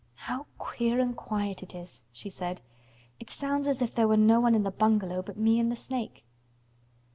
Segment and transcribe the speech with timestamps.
[0.25, 2.61] "How queer and quiet it is," she said.
[3.19, 5.75] "It sounds as if there were no one in the bungalow but me and the
[5.75, 6.23] snake."